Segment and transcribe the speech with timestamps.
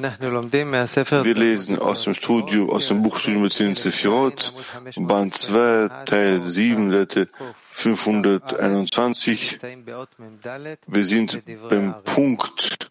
[0.00, 4.52] Wir lesen aus dem Studio, aus dem Buchstudium Beziehung Sefirot,
[4.96, 7.26] Band 2, Teil 7, Letter
[7.70, 9.58] 521.
[10.86, 12.90] Wir sind beim Punkt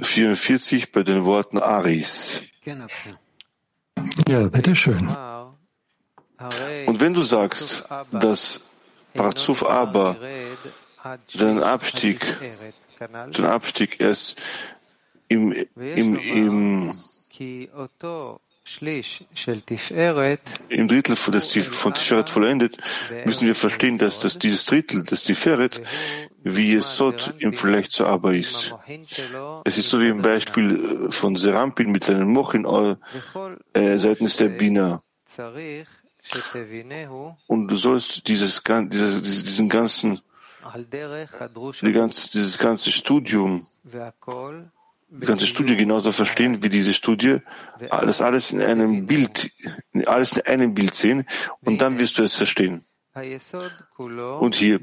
[0.00, 2.42] 44 bei den Worten Aris.
[4.28, 5.08] Ja, bitteschön.
[6.86, 8.60] Und wenn du sagst, dass
[9.14, 10.16] Parzuf aber
[11.34, 12.24] den Abstieg,
[13.36, 14.40] den Abstieg erst
[15.32, 16.92] im, im, im,
[20.68, 22.76] im Drittel von, des, von Tiferet vollendet,
[23.24, 25.82] müssen wir verstehen, dass, dass dieses Drittel des Tiferet
[26.44, 28.74] wie es Sot im Vergleich zur Abba ist.
[29.64, 32.64] Es ist so wie im Beispiel von Serampin mit seinen Mochin
[33.74, 35.00] äh, seitens der Bina.
[37.46, 40.20] Und du sollst dieses, dieses, diesen ganzen,
[41.82, 43.66] die ganze, dieses ganze Studium
[45.20, 47.38] die ganze Studie genauso verstehen wie diese Studie,
[47.78, 49.50] das alles in einem Bild,
[50.06, 51.26] alles in einem Bild sehen
[51.60, 52.84] und dann wirst du es verstehen.
[54.40, 54.80] Und hier,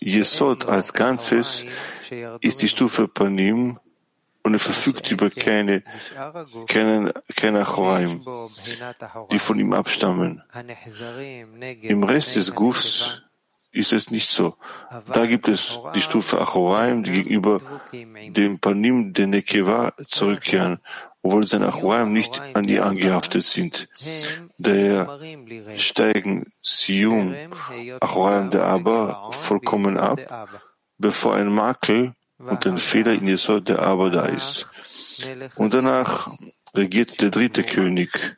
[0.00, 1.66] Yesod als Ganzes
[2.40, 3.78] ist die Stufe Panim
[4.42, 5.84] und er verfügt über keine,
[6.66, 8.24] keine, keine Achoraim,
[9.30, 10.42] die von ihm abstammen.
[11.82, 13.22] Im Rest des Gufs
[13.72, 14.56] ist es nicht so.
[15.12, 17.60] Da gibt es die Stufe Achoraim, die gegenüber
[17.92, 20.78] dem Panim der Nekeva zurückkehren,
[21.22, 23.88] obwohl seine Achoraim nicht an ihr angehaftet sind.
[24.58, 25.18] Daher
[25.76, 27.34] steigen Sium,
[28.00, 30.20] Achoraim der Aber, vollkommen ab,
[30.98, 34.66] bevor ein Makel und ein Fehler in Jesod der Aber da ist.
[35.56, 36.30] Und danach
[36.74, 38.36] regiert der dritte König,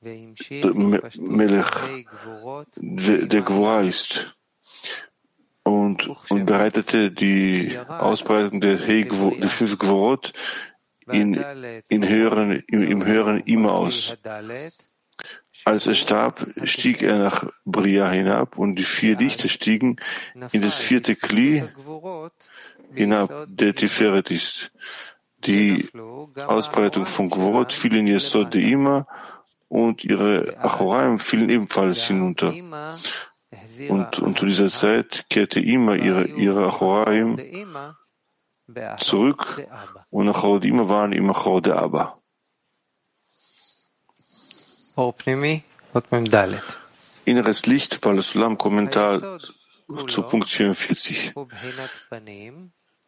[0.00, 1.66] der Melech,
[2.76, 4.37] der Gwora ist
[5.68, 10.32] und, und bereitete die Ausbreitung der, der fünf Gvorot
[11.10, 11.34] in,
[11.88, 14.16] in höheren, im, im höheren immer aus.
[15.64, 19.96] Als er starb, stieg er nach Bria hinab und die vier Lichter stiegen
[20.52, 21.64] in das vierte Kli
[22.94, 24.72] hinab, der Tiferet ist.
[25.38, 25.88] Die
[26.46, 29.06] Ausbreitung von Gvorot fiel in Yesod de Ima
[29.68, 32.52] und ihre Achoraim fielen ebenfalls hinunter.
[33.88, 37.38] Und, und zu dieser Zeit kehrte immer ihre, ihre Achoraim
[38.98, 39.66] zurück
[40.10, 42.18] und Achor immer waren immer Achor der Abba.
[47.24, 49.38] Inneres Licht, Balasulam, Kommentar
[50.08, 51.34] zu Punkt 44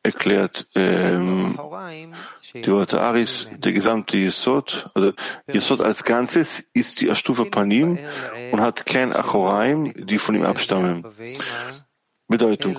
[0.02, 1.58] erklärt ähm,
[2.54, 5.12] die Worte Aris, der gesamte Yesod, also
[5.46, 7.98] Yesod als Ganzes ist die Astufa Panim
[8.52, 11.04] und hat kein Achoraim, die von ihm abstammen.
[12.30, 12.78] Bedeutung,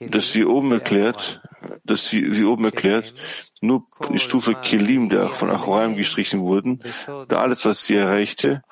[0.00, 1.40] dass wie oben erklärt,
[1.84, 3.14] dass wie, wie oben erklärt,
[3.60, 6.82] nur die Stufe Kelim, der von Achoraim gestrichen wurden,
[7.28, 8.62] da alles, was sie erreichte,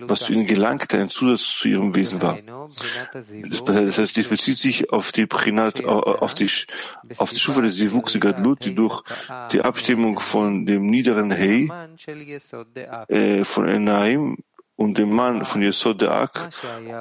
[0.00, 2.38] was zu ihnen gelangte, ein Zusatz zu ihrem Wesen war.
[3.12, 6.50] Das heißt, dies bezieht sich auf die Prinat, auf die,
[7.18, 9.02] auf die Stufe des Sivuk Gadlut, die durch
[9.52, 11.68] die Abstimmung von dem niederen Hei,
[13.08, 14.38] äh, von Enaim,
[14.82, 16.50] und dem Mann von Yesod Ak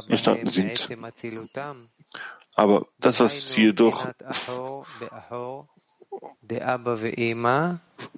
[0.08, 0.90] entstanden sind.
[2.56, 4.08] Aber das, was sie jedoch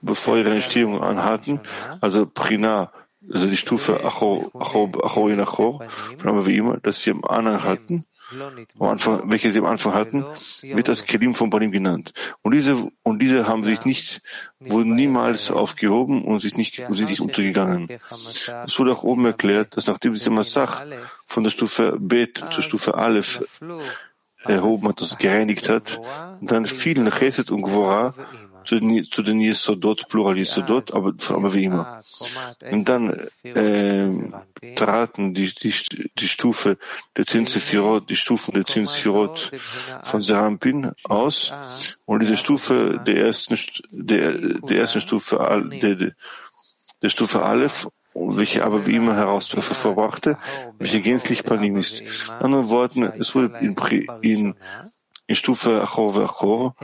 [0.01, 1.59] bevor ihre Entstehung anhatten,
[2.01, 2.91] also Prina,
[3.31, 5.85] also die Stufe Achor, Achor, Achor in Achor,
[6.17, 8.05] von aber wie immer, dass sie am Anhang hatten,
[8.79, 10.25] am Anfang, welche sie am Anfang hatten,
[10.61, 12.13] wird das Kelim von Banim genannt.
[12.41, 14.21] Und diese, und diese haben sich nicht,
[14.59, 17.89] wurden niemals aufgehoben und sich nicht, und sind nicht untergegangen.
[18.09, 20.85] Es wurde auch oben erklärt, dass nachdem sich der Massach
[21.25, 23.43] von der Stufe Bet zur Stufe Aleph
[24.43, 25.99] erhoben hat, das gereinigt hat,
[26.41, 28.13] dann fielen Chesed und Gvora
[28.65, 32.01] zu den, Yesodot, Plural Yesodot, aber, aber wie immer.
[32.71, 34.09] Und dann äh,
[34.75, 35.73] traten die, die,
[36.17, 36.77] die Stufe
[37.17, 39.51] der Zinsefirot, die Stufen der Zinsefirot
[40.03, 41.53] von Serampin aus
[42.05, 43.57] und diese Stufe der ersten,
[43.91, 46.11] der, der ersten Stufe, der,
[47.01, 50.37] der Stufe Aleph welche aber wie immer heraus hervorbrachte,
[50.77, 52.01] welche gänzlich Panim ist.
[52.01, 53.75] In anderen Worten, es wurde in,
[54.21, 54.55] in
[55.27, 56.75] in Stufe Achor Achor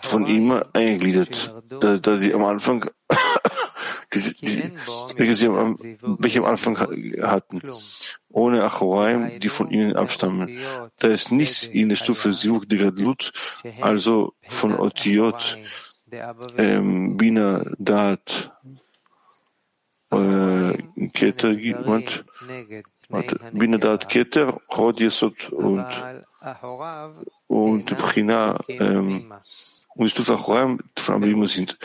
[0.00, 2.90] von ihm eingegliedert, da, da sie am Anfang
[4.12, 4.72] diese, die,
[5.16, 7.62] welche sie am, welche am Anfang hatten,
[8.30, 10.58] ohne Achoraim, die von ihnen abstammen.
[10.98, 12.92] Da ist nichts in der Stufe Sivuk de
[13.80, 15.58] also von Otiot,
[16.58, 18.52] ähm, Bina, Dat,
[20.10, 20.76] äh,
[21.12, 21.56] Keter,
[21.86, 22.24] und,
[23.52, 25.86] Bina, Dat, Keter, Rod, Yesod und
[27.46, 29.32] und Prina ähm,
[29.94, 31.78] und die Stufe Achoraim von Abima sind.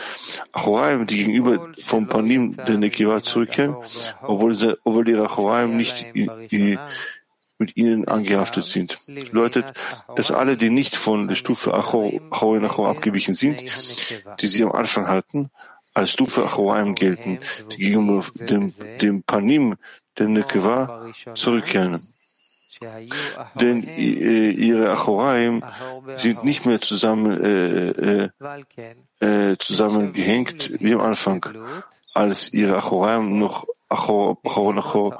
[0.52, 3.76] Achoraim, die gegenüber vom Panim der Nekiva zurückkehren,
[4.22, 6.78] obwohl, sie, obwohl ihre Achoraim nicht in, in,
[7.58, 8.98] mit ihnen angehaftet sind.
[9.06, 9.64] Bedeutet,
[10.16, 13.62] dass alle, die nicht von der Stufe Achor, Achor in Achor abgewichen sind,
[14.40, 15.50] die sie am Anfang hatten,
[15.94, 17.38] als Stufe Achoraim gelten,
[17.70, 19.76] die gegenüber dem, dem Panim
[20.20, 22.00] der Nekeva zurückkehren.
[23.54, 25.62] Denn äh, ihre Achoraim
[26.16, 31.44] sind nicht mehr zusammen, äh, äh, äh, zusammengehängt wie am Anfang,
[32.14, 35.18] als ihre Achoraim noch Achor, Achor, Achor,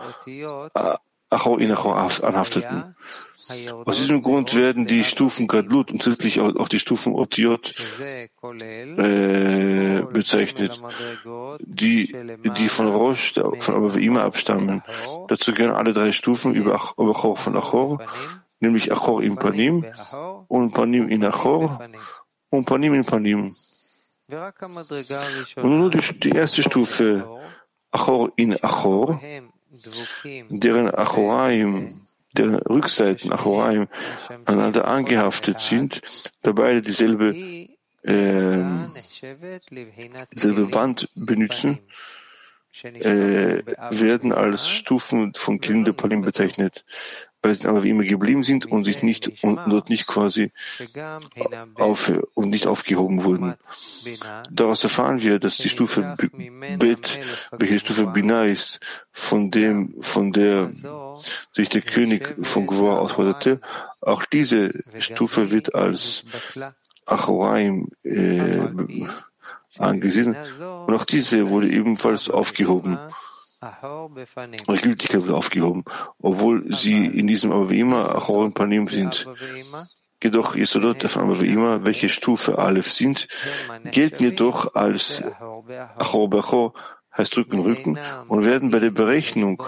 [1.28, 2.94] Achor in Achor anhafteten.
[3.48, 7.74] Aus diesem Grund werden die Stufen Gadlut und zusätzlich auch die Stufen Otiot
[8.42, 10.80] äh, bezeichnet,
[11.60, 12.14] die,
[12.56, 14.82] die von Rosh, von Abavima abstammen.
[15.28, 18.04] Dazu gehören alle drei Stufen über Achor von Achor,
[18.60, 19.86] nämlich Achor in Panim
[20.48, 21.80] und Panim in Achor
[22.50, 23.54] und Panim in Panim.
[25.56, 27.26] Und nur die, die erste Stufe,
[27.90, 29.20] Achor in Achor,
[30.50, 32.00] deren Achoraim
[32.32, 33.88] deren Rückseiten, Achoraim,
[34.44, 36.00] aneinander angehaftet sind,
[36.42, 37.34] dabei dieselbe,
[38.02, 38.64] äh,
[40.32, 41.80] dieselbe Band benutzen,
[42.82, 46.84] äh, werden als Stufen von Kinderpalim bezeichnet
[47.42, 50.52] weil sie aber wie immer geblieben sind und sich nicht und dort nicht quasi
[51.74, 53.54] auf und nicht aufgehoben wurden.
[54.50, 56.16] Daraus erfahren wir, dass die Stufe
[56.78, 57.20] Bet,
[57.52, 58.80] welche Stufe Bina ist,
[59.12, 60.70] von dem, von der
[61.50, 63.60] sich der König von Gwar ausforderte,
[64.00, 66.24] auch diese Stufe wird als
[67.06, 68.60] Achoraim äh,
[69.78, 70.36] angesehen
[70.86, 72.98] und auch diese wurde ebenfalls aufgehoben.
[73.62, 75.84] Ihre Gültigkeit wird aufgehoben,
[76.18, 79.26] obwohl sie in diesem aber wie immer Achor und Panim sind.
[80.22, 83.28] Jedoch Yesodot aber wie immer, welche Stufe Aleph sind,
[83.90, 85.22] gelten jedoch als
[85.96, 86.74] Achor Bechor
[87.16, 87.98] heißt Rücken, Rücken
[88.28, 89.62] und werden bei der Berechnung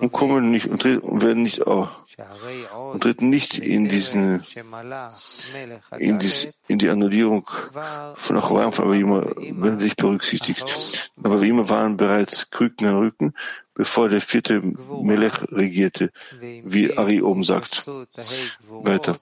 [0.00, 2.04] und kommen nicht und, werden nicht auch
[2.92, 4.42] und treten nicht in diesen
[5.98, 7.48] in, dies, in die Annullierung
[8.14, 11.10] von Achoraim von Avima werden sich berücksichtigt.
[11.22, 13.34] Aber wie immer waren bereits Krücken an Rücken,
[13.74, 14.60] bevor der vierte
[15.02, 16.10] Melech regierte,
[16.40, 17.86] wie Ari oben sagt.
[18.68, 19.18] Weiter.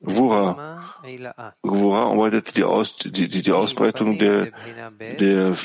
[0.00, 0.94] Gvura.
[1.62, 4.50] Gvura arbeitet die, Aus, die, die, die Ausbreitung der,
[5.18, 5.56] der,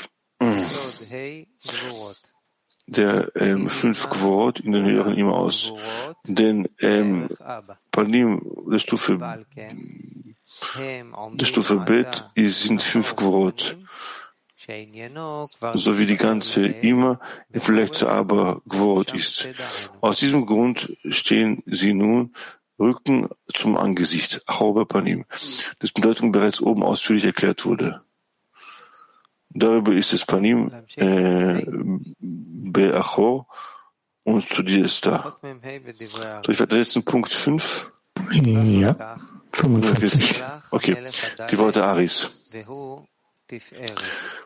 [2.86, 5.72] der ähm, fünf Gvorot in den höheren immer aus.
[6.24, 7.28] Denn ähm,
[7.90, 9.18] Panim der Stufe
[11.32, 13.76] der Stufe Bet sind fünf Gvorot.
[15.74, 17.20] So wie die ganze immer
[17.92, 19.48] zu Aber Gvorot ist.
[20.00, 22.34] Aus diesem Grund stehen sie nun
[22.78, 25.24] Rücken zum Angesicht, Panim,
[25.78, 28.02] das Bedeutung bereits oben ausführlich erklärt wurde.
[29.50, 31.64] Darüber ist es Panim äh,
[32.20, 33.46] Beachor
[34.24, 35.36] und studiert es da.
[36.44, 37.92] So, ich werde letzten Punkt 5.
[38.44, 39.16] Ja,
[39.52, 40.42] 45.
[40.70, 40.96] Okay,
[41.50, 42.50] die Worte Aris.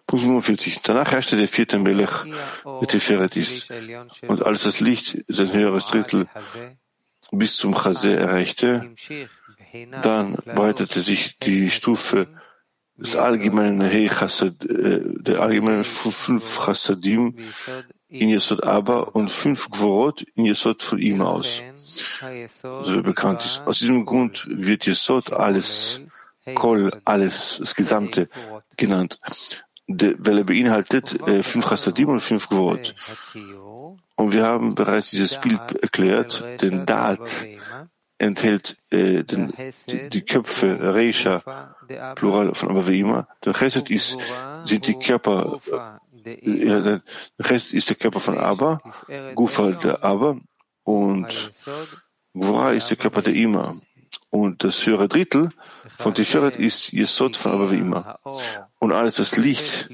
[0.06, 0.82] Punkt 45.
[0.82, 2.24] Danach herrschte der vierte Melech,
[2.64, 3.70] der Tiferet ist.
[4.26, 6.28] Und als das Licht sein höheres Drittel
[7.30, 8.90] bis zum Chase erreichte,
[10.02, 12.26] dann breitete sich die Stufe
[12.96, 17.36] des allgemeinen Hey Chasad, äh, der allgemeinen fünf Chassadim
[18.08, 21.62] in Yesod Abba und fünf Gvorot in Yesod von ihm aus.
[22.82, 23.62] So wie bekannt ist.
[23.66, 26.02] Aus diesem Grund wird Yesod alles,
[26.54, 28.28] Kol, alles, das Gesamte
[28.76, 29.18] genannt,
[29.86, 32.94] weil er beinhaltet äh, fünf Chassadim und fünf Gvorot.
[34.20, 37.46] Und wir haben bereits dieses Bild erklärt, denn Daat
[38.18, 39.50] enthält äh, den,
[39.88, 41.42] die, die, Köpfe, Reisha,
[42.16, 43.26] Plural von Abaveima.
[43.42, 44.18] Der Chesed ist,
[44.66, 45.58] sind die Körper,
[46.22, 47.02] äh, der
[47.42, 48.78] Chesed ist der Körper von Abba,
[49.34, 50.36] Gufa der Abba
[50.84, 51.52] und
[52.34, 53.74] Gvora ist der Körper der Ima.
[54.28, 55.48] Und das höhere Drittel
[55.96, 58.18] von Tiferet ist Yesod von Abaveima.
[58.78, 59.88] Und alles das Licht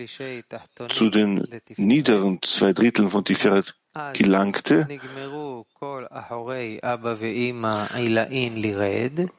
[0.89, 3.77] zu den niederen zwei Dritteln von Tiferet
[4.13, 4.87] gelangte,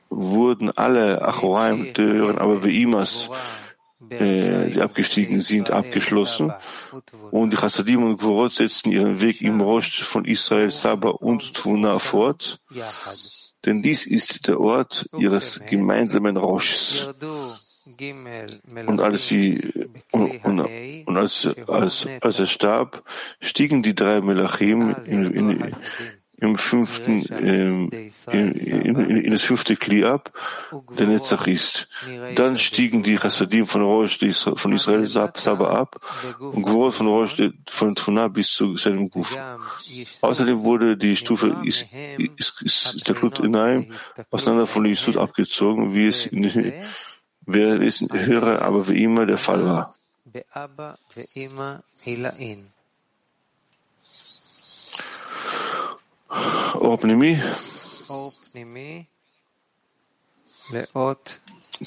[0.10, 3.30] wurden alle Achoraim der höheren Abaveimas,
[4.10, 6.54] äh, die abgestiegen sind, abgeschlossen.
[7.32, 12.00] Und die Chassadim und Gvorot setzten ihren Weg im Rosh von Israel, Saba und Tuna
[12.00, 12.60] fort,
[13.66, 17.10] denn dies ist der Ort ihres gemeinsamen Roshs.
[18.86, 19.62] Und als sie
[20.12, 23.04] und, und, als, als, als er starb,
[23.40, 25.72] stiegen die drei Melachim in, in,
[26.40, 27.90] im fünften, ähm,
[28.32, 30.32] in, in, in, das fünfte Kli ab,
[31.00, 31.90] der Netzach ist.
[32.36, 34.20] Dann stiegen die Chassadim von Rosh
[34.56, 36.00] von Israel Saba ab.
[36.40, 39.36] und Gvorot von Rosh von Tfuna bis zu seinem Guf.
[40.22, 41.88] Außerdem wurde die Stufe ist,
[42.38, 43.88] ist, ist der Klut Inaim
[44.30, 46.72] auseinander von Yisud abgezogen, wie es in,
[47.48, 49.96] wäre es höher, aber wie immer der Fall war.
[56.80, 57.40] Or Pnimi.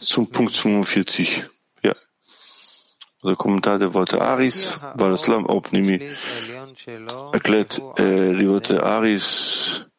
[0.01, 1.45] Zum Punkt 45.
[1.83, 1.95] Ja.
[3.23, 6.11] Der Kommentar der Worte Aris, Balaslam Opnimi,
[7.33, 9.90] erklärt äh, die Worte Aris,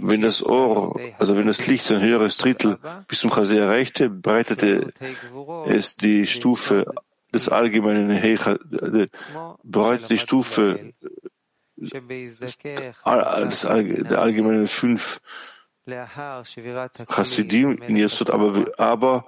[0.00, 4.92] wenn das Ohr, also wenn das Licht sein höheres Drittel bis zum Chase erreichte, breitete
[5.66, 6.86] es die Stufe
[7.32, 8.56] des allgemeinen Hecha,
[9.62, 10.92] breitete die Stufe
[14.02, 15.20] der allgemeinen fünf
[17.08, 19.26] Chassidim in Yesod, aber, aber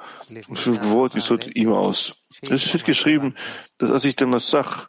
[0.55, 2.17] fünf Wort Yesod immer aus.
[2.41, 3.35] Es wird geschrieben,
[3.77, 4.89] dass als ich den Massach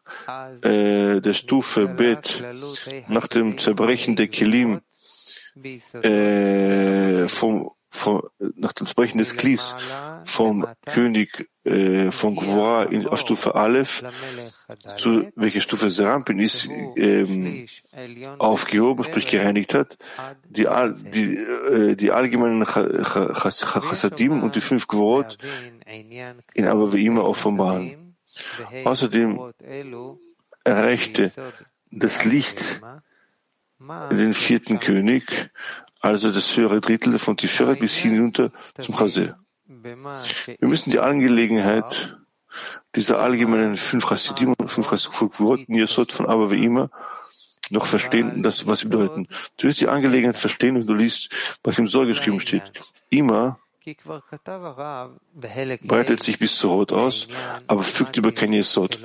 [0.62, 2.44] äh, der Stufe Bet
[3.10, 4.80] nach dem Zerbrechen der Kelim
[6.04, 8.22] äh, vom von,
[8.56, 9.76] nach dem Sprechen des Klis
[10.26, 14.04] vom König äh, von Gwora auf Stufe Aleph,
[14.98, 17.66] zu welcher Stufe Serampin ist, ähm,
[18.38, 19.98] aufgehoben, sprich gereinigt hat,
[20.50, 20.68] die,
[21.14, 25.38] die, äh, die allgemeinen Chassadim und die fünf Gworot
[26.54, 28.16] in aber wie immer offenbaren.
[28.84, 29.54] Außerdem
[30.64, 31.32] erreichte
[31.90, 32.82] das Licht
[33.80, 35.52] den vierten König,
[36.00, 39.36] also das höhere Drittel von Tiferet bis hinunter zum Chasel.
[39.66, 42.18] Wir müssen die Angelegenheit
[42.96, 46.90] dieser allgemeinen fünf Chassidim und fünf Chassidim Yesod von Aber wie immer
[47.70, 49.28] noch verstehen, das, was sie bedeuten.
[49.58, 51.30] Du wirst die Angelegenheit verstehen, wenn du liest,
[51.64, 52.64] was im Soll geschrieben steht.
[53.10, 53.60] Immer
[55.84, 57.28] breitet sich bis zu Rot aus,
[57.68, 59.00] aber fügt über kein Yesod.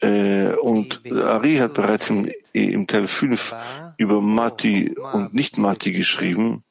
[0.00, 3.54] Äh, und Ari hat bereits im, im Teil 5
[3.96, 6.64] über Mati und Nicht-Mati geschrieben,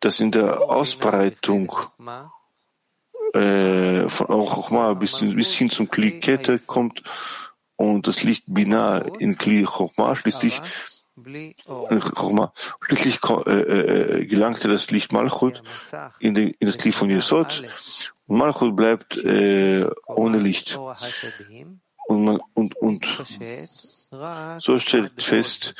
[0.00, 1.72] dass in der Ausbreitung
[3.34, 7.02] äh, von Chochma bis, bis hin zum Kli Kette kommt
[7.76, 10.60] und das Licht Bina in Kli Chochma schließlich
[11.66, 12.52] Chochma.
[12.80, 15.62] Schließlich äh, äh, gelangte das Licht Malchut
[16.18, 17.64] in, den, in das Kli von Yesod
[18.26, 20.78] und Malchut bleibt äh, ohne Licht.
[22.22, 23.06] Und, man, und, und
[24.58, 25.74] so stellt fest,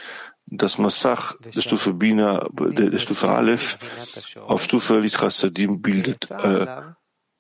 [0.47, 3.79] dass Massach der Stufe Bina, der, Stufe Aleph,
[4.41, 6.67] auf Stufe Lit Chassadim bildet, äh,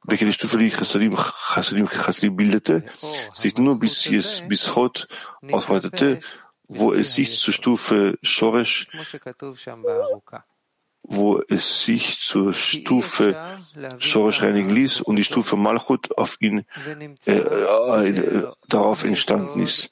[0.04, 2.84] welche die Stufe Lit Chassadim, Chassadim, bildete,
[3.32, 5.08] sich nur bis, jetzt, bis Hot
[5.50, 6.20] ausweitete,
[6.68, 8.86] wo es sich zur Stufe Shoresh
[11.02, 13.36] wo es sich zur Stufe
[13.98, 16.64] Shorish reinigen ließ und die Stufe Malchut auf ihn
[17.26, 19.90] äh, äh, darauf entstanden ist.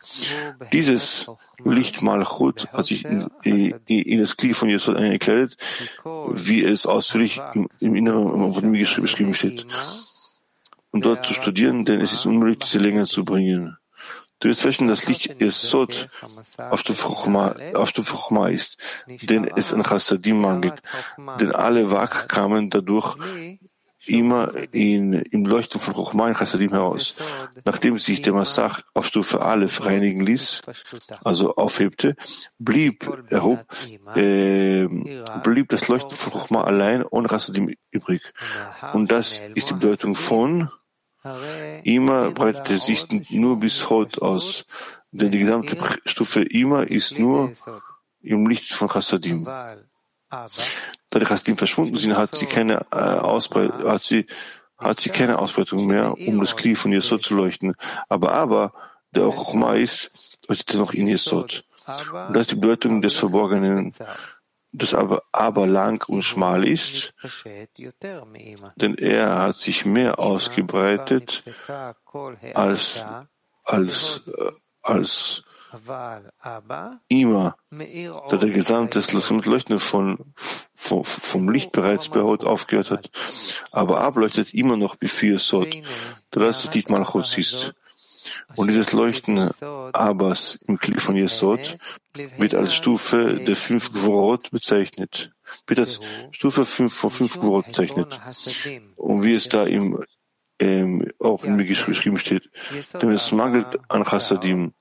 [0.73, 1.31] Dieses
[1.65, 5.57] Licht Malchut hat sich in, in das Glied von Jesus eingekleidet,
[6.05, 9.67] wie es ausführlich im, im Inneren von ihm geschrieben steht.
[10.93, 13.77] Und dort zu studieren, denn es ist unmöglich, diese Länge zu bringen.
[14.41, 16.09] Du wirst feststellen, dass Licht Esod
[16.71, 20.81] auf der Fruchma ist, denn es an Chassadim mangelt.
[21.39, 23.17] Denn alle Wak kamen dadurch
[24.07, 27.17] immer in, im Leuchten von Chochma in Chassadim heraus.
[27.65, 30.63] Nachdem sich der Massach auf Stufe Aleph reinigen ließ,
[31.23, 32.17] also aufhebte,
[32.59, 33.65] blieb, erhob,
[34.15, 34.87] äh,
[35.43, 38.33] blieb das Leuchten von Chochma allein ohne Chassadim übrig.
[38.93, 40.71] Und das ist die Bedeutung von
[41.85, 44.65] Ima breitete sich nur bis Hot aus,
[45.11, 47.53] denn die gesamte Stufe Ima ist nur
[48.23, 49.45] im Licht von Chassadim.
[50.31, 54.27] Da die Chassadim verschwunden sind, hat sie keine, äh, Ausbreitung, hat sie,
[54.79, 57.75] hat sie keine Ausbreitung mehr, um das Kli von Yesod zu leuchten.
[58.09, 58.73] Aber aber,
[59.15, 61.65] der auch Chokma ist, leuchtet noch in Yesod.
[61.87, 63.93] Und das ist die Bedeutung des Verborgenen
[64.73, 67.15] das aber, aber lang und schmal ist,
[68.77, 71.45] denn er hat sich mehr ausgebreitet
[72.55, 73.05] als,
[73.65, 74.23] als,
[74.83, 75.45] als
[77.09, 79.03] immer, da der gesamte
[79.45, 83.11] Leuchten von, vom, vom Licht bereits bei Haut aufgehört hat.
[83.71, 85.77] Aber ableuchtet immer noch befür Sod,
[86.31, 87.75] da das Licht Malchus ist.
[88.57, 89.51] Und dieses Leuchten
[89.93, 91.79] Abbas im Klick von Yesod
[92.39, 95.33] wird als Stufe der fünf Gvorot bezeichnet,
[95.67, 98.21] wird als Stufe fünf von fünf Gvorot bezeichnet.
[98.97, 100.05] Und wie es da im
[100.61, 102.51] ähm, auch in mir geschrieben steht,
[103.01, 104.75] denn es mangelt an Chassadim.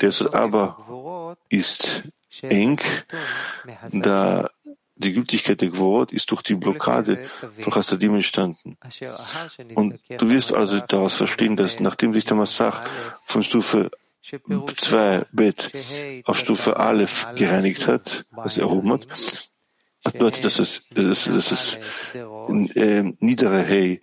[0.00, 2.02] Der aber ist
[2.42, 2.78] eng,
[3.92, 4.50] da
[4.96, 8.76] die Gültigkeit der Gewort ist durch die Blockade von Chassadim entstanden.
[9.74, 12.84] Und du wirst also daraus verstehen, dass nachdem sich der Massach
[13.24, 13.90] von Stufe
[14.22, 15.70] 2 Bet
[16.24, 19.06] auf Stufe Aleph gereinigt hat, was er erhoben hat,
[20.02, 21.78] das bedeutet, dass es, dass, dass es
[22.14, 24.00] äh, niedere Hey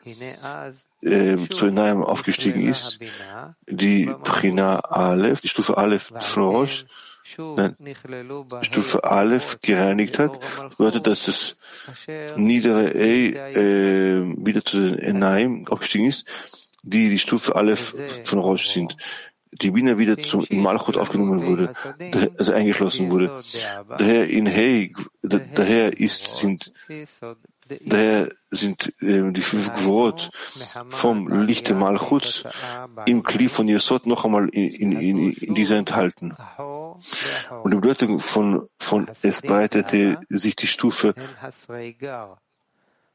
[1.02, 3.00] äh, zu Enaim aufgestiegen ist,
[3.68, 6.86] die Prina Aleph, die Stufe Aleph von Rosh,
[8.62, 10.40] Stufe Aleph gereinigt hat,
[10.78, 11.56] bedeutet, dass das
[12.36, 16.28] niedere E äh, wieder zu den Enaim aufgestiegen ist,
[16.84, 18.96] die die Stufe Aleph von Rosh sind.
[19.62, 21.74] Die Bina wieder zum Malchut aufgenommen wurde,
[22.38, 23.32] also eingeschlossen wurde.
[23.98, 26.72] Daher in Hey, daher ist, sind
[27.86, 30.30] Daher sind äh, die fünf Gvorot
[30.90, 32.44] vom Lichte Malchut
[33.06, 36.36] im Kli von Yesod noch einmal in, in, in dieser enthalten.
[36.58, 41.14] Und die Bedeutung von, von es breitete sich die Stufe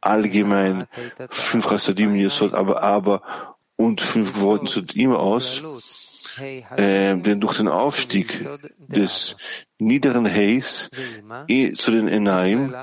[0.00, 0.86] allgemein
[1.30, 5.62] fünf Rasadim Yesod, aber aber und fünf Gvoroten zu ihm aus.
[6.76, 8.46] Äh, denn durch den Aufstieg
[8.78, 9.36] des
[9.78, 10.90] niederen Heis
[11.76, 12.74] zu den Enaim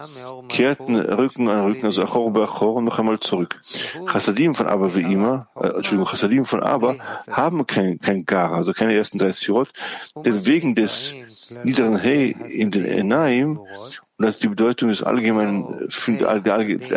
[0.50, 3.60] kehrten Rücken an Rücken, also Achor bei Achor, noch einmal zurück.
[4.06, 6.96] Chassadim von Abba wie immer, äh, Entschuldigung, Chassadim von Abba
[7.30, 9.70] haben kein, kein Gar, also keine ersten drei Sirot,
[10.16, 11.14] denn wegen des
[11.64, 16.42] niederen Hei in den Enaim, und das ist die Bedeutung des allgemeinen, der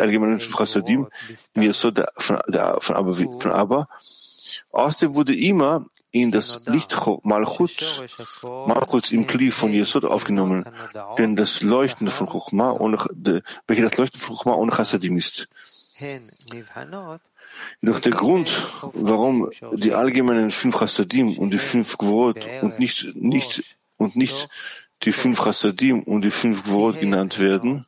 [0.01, 1.07] allgemeinen Chassadim,
[1.53, 3.87] wie es so der, von, der, von Abba, von Abba,
[4.71, 8.03] Außerdem wurde immer in das Licht Malchut,
[8.43, 10.65] Malchut im Kli von Yesod aufgenommen,
[11.17, 12.97] denn das Leuchten von Chochma, ohne,
[13.67, 15.47] welche das Leuchten von Chochma ohne Chassadim ist.
[17.81, 23.77] Jedoch der Grund, warum die allgemeinen fünf Chassadim und die fünf Gvorot und nicht, nicht,
[23.97, 24.49] und nicht
[25.03, 27.85] die fünf Chassadim und die fünf Gvorot genannt werden,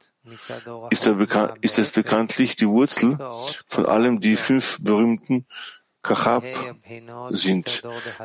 [0.91, 1.07] ist,
[1.61, 3.17] ist es bekanntlich die Wurzel
[3.67, 5.45] von allem die fünf berühmten
[6.03, 6.43] Kachab
[7.29, 7.83] sind.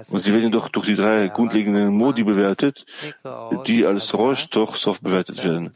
[0.09, 2.87] Und sie werden doch durch die drei grundlegenden Modi bewertet,
[3.67, 5.73] die als Rosh doch Sof bewertet werden.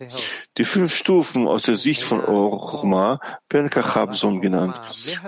[0.57, 3.21] Die fünf Stufen aus der Sicht von Or
[3.51, 4.81] werden Kachab-Son genannt.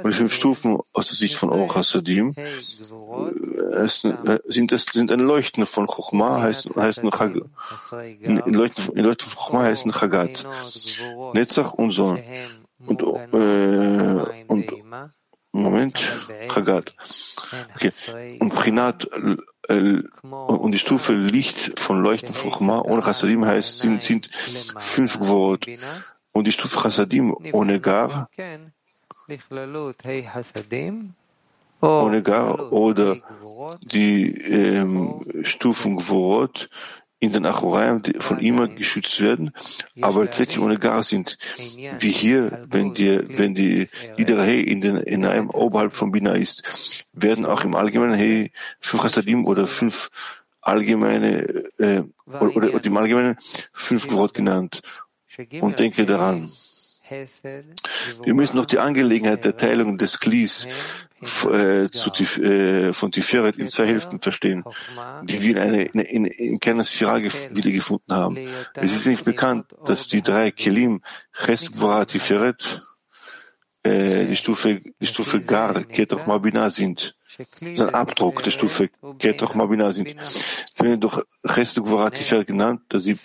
[0.03, 5.67] Und die fünf Stufen aus der Sicht von Or Hasadim äh, sind, sind ein Leuchten
[5.67, 7.35] von Chochma, heißen, heißen Chag,
[8.21, 10.47] in Leuchten, in Leuchten von Chochma heißen Chagat,
[11.35, 12.19] Netzach und Son.
[12.85, 14.73] Und, äh, und
[15.53, 15.99] Moment,
[16.49, 16.95] Chagat.
[17.77, 18.39] Okay.
[18.41, 19.09] Und Prinat
[19.69, 24.31] äh, und die Stufe Licht von Leuchten Fruchma ohne Chassadim heißt, sind, sind
[24.79, 25.67] fünf Gewort.
[26.33, 28.31] Und die Stufe Chassadim ohne Gar,
[31.83, 33.17] ohne Gar oder
[33.83, 36.71] die ähm, Stufen Gvorot
[37.23, 39.53] in den Achoraim von immer geschützt werden,
[40.01, 41.39] aber tatsächlich ohne Gar sind.
[42.01, 43.87] Wie hier, wenn die, wenn die
[44.19, 48.51] niedere He in den, in einem oberhalb von Bina ist, werden auch im allgemeinen He
[48.81, 50.11] fünf Chastadim oder fünf
[50.63, 51.43] allgemeine,
[51.79, 53.37] äh, oder, oder, oder im allgemeinen
[53.73, 54.83] fünf Gewort genannt.
[55.61, 56.51] Und denke daran.
[58.25, 60.67] Wir müssen noch die Angelegenheit der Teilung des Klis
[61.23, 64.65] äh, äh, von Tiferet in zwei Hälften verstehen,
[65.23, 68.39] die wir in, eine, in, in, keiner Sphira wiedergefunden haben.
[68.75, 71.01] Es ist nicht bekannt, dass die drei Kelim,
[71.33, 72.83] Ches, Gvora, Tiferet,
[73.85, 77.17] äh, die Stufe, die Stufe Gar, Ketoch, Mabina sind.
[77.75, 80.17] Sein Abdruck der Stufe Ketoch, Mabina sind.
[80.21, 81.23] Sie werden durch
[81.55, 83.17] Ches, Gvora, Tiferet genannt, dass sie,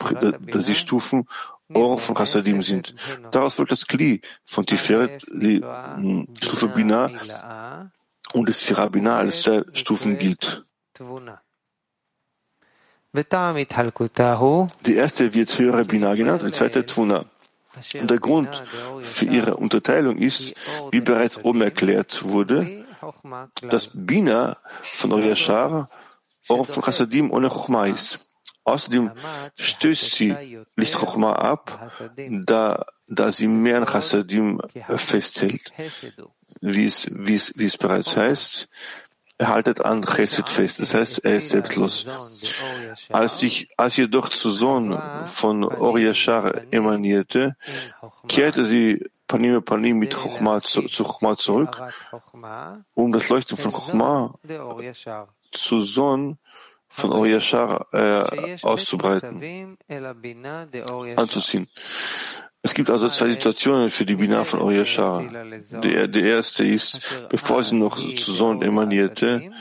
[0.51, 1.25] dass sie Stufen
[1.73, 2.95] Ohr von Chassadim sind.
[3.31, 7.11] Daraus wird das Kli von Tiferet, die hm, Stufe Bina
[8.33, 10.65] und das Sphira Bina als zwei Stufen gilt.
[14.85, 17.25] Die erste wird höhere Bina genannt, die zweite Tvuna.
[17.99, 18.63] Und der Grund
[19.01, 20.53] für ihre Unterteilung ist,
[20.91, 22.85] wie bereits oben erklärt wurde,
[23.61, 24.57] dass Bina
[24.95, 25.89] von Oriashar
[26.49, 28.26] Or von Chassadim ohne Chochma ist.
[28.67, 29.11] Außerdem
[29.57, 30.35] stößt sie
[30.75, 34.61] Licht Chochma ab, da, da sie mehr an Chassadim
[34.97, 35.71] festhält.
[36.59, 38.67] Wie es, wie es, wie es bereits heißt,
[39.37, 42.07] er haltet an Chesed fest, das heißt, er ist selbstlos.
[43.09, 47.55] Als, ich, als jedoch zu Sohn von Or Yashar emanierte,
[48.27, 51.81] kehrte sie Panim Panim mit Chochma zu, zu Chochma zurück,
[52.95, 54.33] um das Leuchten von Chochma
[55.51, 56.37] zu Sohn
[56.89, 59.77] von Oriashar äh, auszubreiten,
[61.15, 61.67] anzuziehen.
[62.61, 65.23] Es gibt also zwei Situationen für die Bina von Oriashar.
[65.83, 69.51] Der, der erste ist, bevor sie noch zu Sohn emanierte,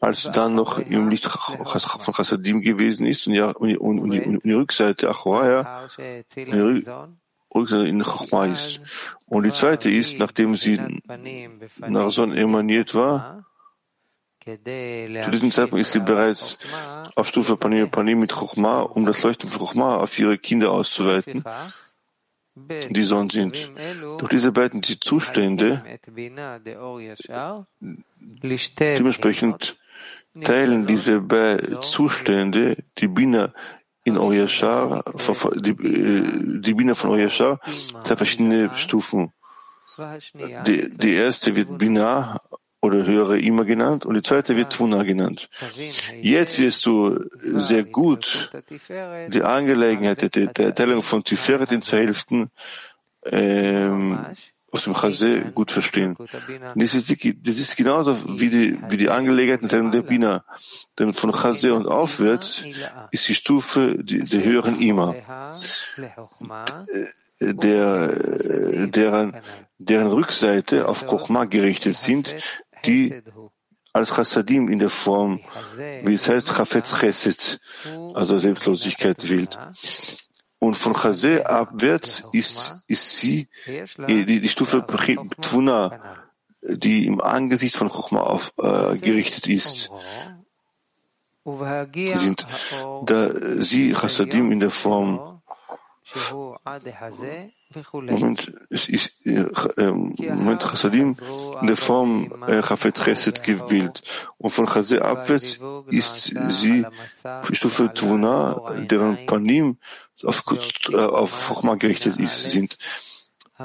[0.00, 4.20] als dann noch im Licht von Chassadim gewesen ist und, ja, und, und, und, die,
[4.20, 5.86] und die Rückseite Achoraya,
[7.54, 8.84] Rückseite in Chachma ist.
[9.26, 10.80] Und die zweite ist, nachdem sie
[11.78, 13.46] nach Son emaniert war,
[14.44, 16.58] zu diesem Zeitpunkt ist sie bereits
[17.14, 21.44] auf Stufe Panim Panim mit Chochma, um das Leuchten von Chochma auf ihre Kinder auszuweiten,
[22.54, 23.70] die Sohn sind.
[24.18, 25.82] Doch diese beiden die Zustände,
[28.78, 29.78] dementsprechend
[30.42, 31.22] teilen diese
[31.82, 33.52] Zustände die Bina
[34.04, 35.04] in Oriashar,
[35.54, 37.60] die, äh, die Bina von Oriashar,
[38.02, 39.32] zwei verschiedene Stufen.
[40.66, 42.40] Die, die erste wird Bina
[42.82, 45.48] oder höhere Ima genannt und die zweite wird Tvuna genannt.
[46.20, 48.50] Jetzt wirst du sehr gut
[49.28, 52.50] die Angelegenheit der, der Teilung von Tiferet in zwei Hälften
[53.24, 54.18] ähm,
[54.72, 56.16] aus dem Chase gut verstehen.
[56.74, 60.44] Das ist, das ist genauso wie die, wie die Angelegenheit der Bina.
[60.98, 62.64] Denn von Chase und aufwärts
[63.12, 65.14] ist die Stufe der höheren Ima
[67.42, 68.08] der,
[68.86, 69.34] deren,
[69.78, 72.34] deren Rückseite auf Chochma gerichtet sind,
[72.84, 73.22] die
[73.92, 75.40] als Chassadim in der Form,
[76.04, 77.60] wie es heißt, Chafetz Chesed,
[78.14, 79.58] also Selbstlosigkeit wählt.
[80.58, 84.86] Und von Chazé abwärts ist, ist sie die, die Stufe
[85.40, 86.00] Tvuna,
[86.62, 89.90] die im Angesicht von Chochma auf, äh, gerichtet ist.
[91.44, 92.46] Sind,
[93.04, 95.31] da sie Chassadim in der Form
[97.92, 99.44] Moment, es ist äh,
[99.90, 101.16] Moment Chassadim
[101.60, 104.02] in der Form äh, Chafetz Chesed gewählt.
[104.38, 106.84] Und von Chazé abwärts ist sie
[107.52, 109.78] Stufe Tvuna, deren Panim
[110.24, 110.44] auf,
[110.90, 112.78] äh, auf Chochma gerichtet ist, sind.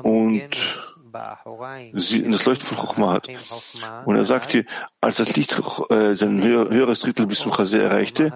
[0.03, 0.49] Und
[1.93, 3.29] sie, das Leuchten von Chochma hat.
[4.05, 4.65] Und er sagte,
[5.01, 8.31] als das Licht äh, sein höheres Drittel bis zum Chazé erreichte,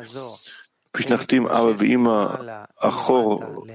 [1.09, 3.65] nachdem aber wie immer Achor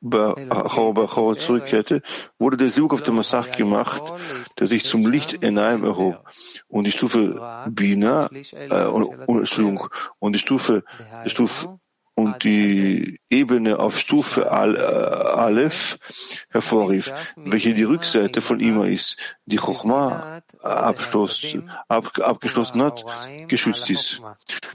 [0.00, 2.02] Achor Achor zurückkehrte,
[2.38, 4.02] wurde der Sug auf dem Massach gemacht,
[4.58, 6.24] der sich zum Licht Enaim erhob.
[6.68, 10.84] Und die Stufe Bina, äh, und, und, und die Stufe,
[11.26, 11.78] Stufe
[12.14, 15.98] und die Ebene auf Stufe äh, Aleph
[16.50, 19.16] hervorrief, welche die Rückseite von Ima ist,
[19.46, 23.04] die Chochma abstoßt, ab, abgeschlossen hat,
[23.48, 24.22] geschützt ist.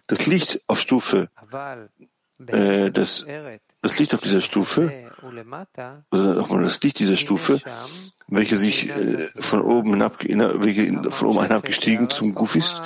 [0.08, 1.30] Das Licht auf Stufe,
[2.48, 3.26] äh, das,
[3.82, 5.12] das Licht auf dieser Stufe,
[6.12, 7.60] nochmal das Licht dieser Stufe,
[8.28, 12.82] welche sich äh, von oben hinab, welche von oben hinabgestiegen zum Guf ist,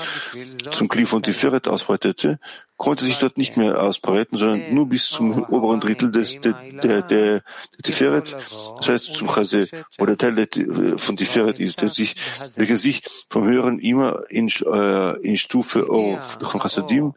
[0.71, 2.39] zum Klif und Tiferet ausbreitete,
[2.77, 7.01] konnte sich dort nicht mehr ausbreiten, sondern nur bis zum oberen Drittel des, der, der,
[7.01, 7.43] der,
[7.81, 8.33] Tiferet,
[8.77, 12.15] das heißt zum Chase, wo der Teil der, von Tiferet ist, der sich,
[12.55, 17.13] welcher sich vom höheren immer in, äh, in Stufe oh, von Chassadim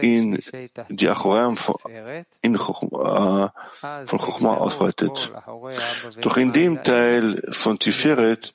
[0.00, 0.38] in
[0.88, 1.76] die Achoraim von,
[2.40, 5.32] in, äh, von Chochma ausbreitet.
[6.20, 8.54] Doch in dem Teil von Tiferet,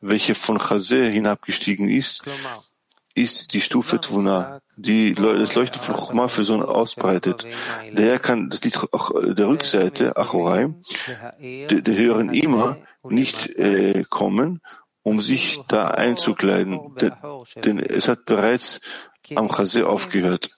[0.00, 2.22] welche von Chase hinabgestiegen ist,
[3.14, 7.46] ist die Stufe Tvuna, die das Leuchten von Chokma für Sohn ausbreitet.
[7.92, 10.80] Daher kann das Licht der Rückseite, Achoraim,
[11.40, 14.60] der, der höheren Ima, nicht äh, kommen,
[15.02, 16.94] um sich da einzukleiden,
[17.64, 18.80] denn, es hat bereits
[19.34, 20.50] am Chase aufgehört.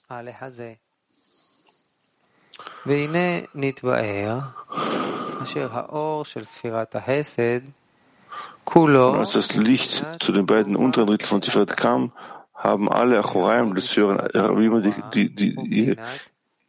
[9.19, 12.11] Als das Licht zu den beiden unteren Dritteln von Tiferet kam,
[12.53, 14.81] haben alle Achoraim des höheren Rabbim
[15.13, 15.97] die, die, die,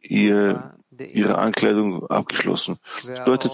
[0.01, 2.79] ihr, ihre Ankleidung abgeschlossen.
[3.05, 3.51] Das bedeutet,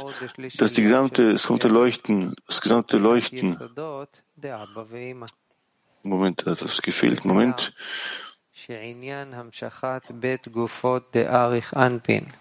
[0.57, 3.57] dass die gesamte, das gesamte Leuchten, das gesamte Leuchten,
[6.03, 7.73] Moment, hat das gefehlt, Moment.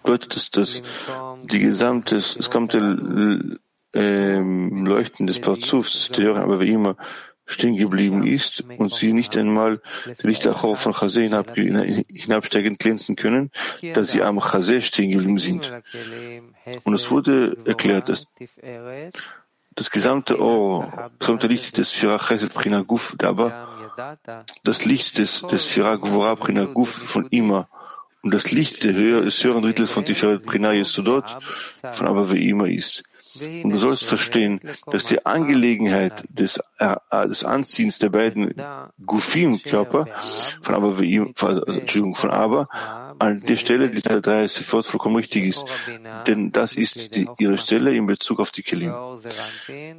[0.03, 0.81] Bedeutet, dass das,
[1.43, 3.59] die gesamte, das gesamte
[3.93, 6.95] ähm, Leuchten des Parzufs, der aber wie immer,
[7.45, 9.81] stehen geblieben ist und sie nicht einmal
[10.21, 13.51] die Lichter von Chazé hinab, hinabsteigend glänzen können,
[13.93, 15.71] da sie am Chazé stehen geblieben sind.
[16.83, 18.27] Und es wurde erklärt, dass
[19.75, 23.69] das gesamte Ohr, das gesamte Licht des Firach Chesed Prina Guf, aber
[24.63, 27.67] das Licht des, des Firach Gvora Prina Guf von Ima
[28.21, 31.37] und das Licht des höheren Drittels von Tiferet Prina Yesodot
[31.91, 33.03] von Aber wie immer ist.
[33.63, 36.95] Und du sollst verstehen, dass die Angelegenheit des, äh,
[37.27, 38.53] des Anziehens der beiden
[39.05, 40.07] Gufim-Körper
[40.61, 42.67] von Aber, also, Entschuldigung, von Aber,
[43.19, 45.63] an der Stelle dieser drei sofort vollkommen richtig ist.
[46.27, 48.93] Denn das ist die, ihre Stelle in Bezug auf die Kelim.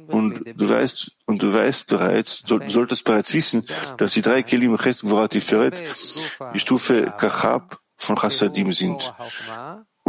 [0.07, 3.65] Und du weißt, und du weißt bereits, soll, solltest bereits wissen,
[3.97, 5.75] dass die drei Kelim Ches Gvorat Tiferet
[6.53, 9.13] die Stufe Kachab von Chassadim sind.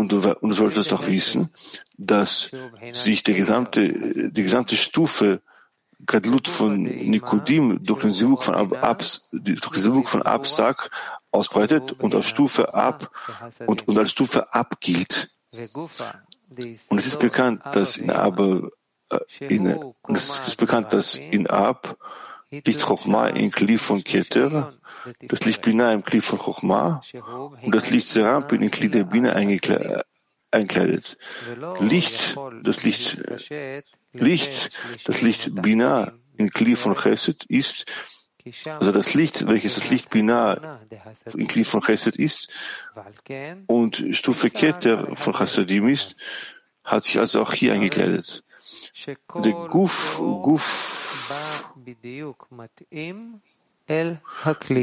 [0.04, 1.48] Und du, und du solltest auch wissen,
[1.96, 2.50] dass
[2.92, 5.40] sich der gesamte, die gesamte Stufe
[6.06, 10.90] Gadlut von Nikodim durch den Sivuk von Ab, Abs, durch den Sivuk von Absak
[11.30, 13.10] ausbreitet und als Stufe ab
[13.64, 15.30] und, und als Stufe ab gilt.
[15.72, 21.46] Und es ist bekannt, dass in Ab, äh, in, und es ist bekannt, dass in
[21.46, 21.96] Ab
[22.64, 24.74] Licht Chochma in Kli von Keter,
[25.20, 27.00] das Licht Bina im Kli von Chochma
[27.62, 31.18] und das Licht Serampin in Kli der Bina einkleidet.
[31.80, 33.18] Licht, das Licht,
[34.12, 34.70] Licht,
[35.04, 37.86] das Licht Bina in Kli von Chesed ist,
[38.66, 40.80] also das Licht, welches das Licht Bina
[41.34, 42.50] in Kli von Chesed ist
[43.66, 46.14] und Stufe Keter von Chasadim ist,
[46.84, 48.44] hat sich also auch hier eingekleidet.
[49.34, 51.53] Der Guf, Guf,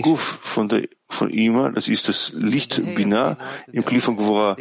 [0.03, 3.37] Guf von der, von Ima, das ist das Licht Bina
[3.71, 4.55] im Kli von Gvora,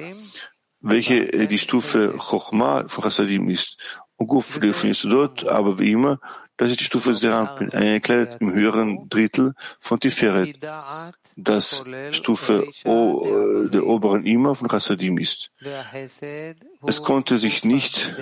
[0.81, 3.77] welche äh, die Stufe Chochma von Chassadim ist.
[4.17, 6.21] Und Guf definierst du dort, aber wie immer,
[6.57, 10.59] das ist die Stufe Serampin, eingekleidet im höheren Drittel von Tiferet,
[11.37, 15.51] das Stufe o, äh, der oberen Ima von Chassadim ist.
[16.87, 18.15] Es konnte sich nicht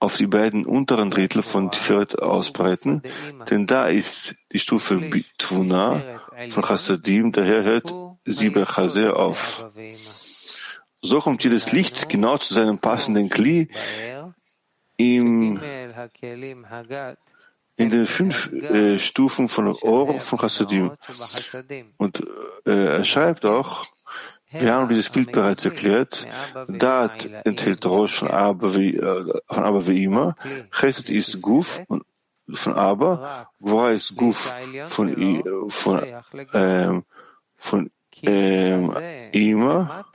[0.00, 3.02] auf die beiden unteren Drittel von Tiferet ausbreiten,
[3.50, 5.00] denn da ist die Stufe
[5.38, 6.02] Tvuna
[6.48, 7.92] von Chassadim, daher hört
[8.24, 9.66] sie bei Chaser auf.
[11.00, 13.68] So kommt jedes Licht genau zu seinem passenden Kli
[14.96, 15.60] im,
[17.76, 20.92] in den fünf äh, Stufen von Or von Chassadim.
[21.98, 22.24] Und
[22.66, 23.86] äh, er schreibt auch,
[24.50, 26.26] wir haben dieses Bild bereits erklärt.
[26.68, 30.36] Dat enthält Rosh von Aber wie, äh, von Aber wie immer.
[30.70, 31.80] Chesed ist Guf
[32.52, 33.48] von Aber.
[33.60, 34.52] Gvora ist Guf
[34.86, 36.02] von, von,
[36.54, 37.04] ähm,
[37.56, 37.90] von
[38.22, 38.96] ähm,
[39.32, 40.06] Ima.